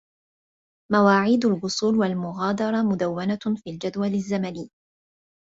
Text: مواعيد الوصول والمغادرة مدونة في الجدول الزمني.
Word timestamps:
مواعيد 0.91 1.45
الوصول 1.45 1.95
والمغادرة 1.95 2.81
مدونة 2.81 3.37
في 3.63 3.69
الجدول 3.69 4.13
الزمني. 4.13 4.69